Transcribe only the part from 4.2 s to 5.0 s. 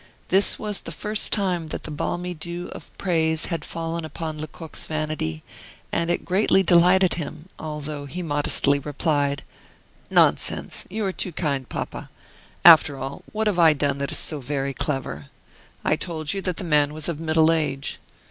Lecoq's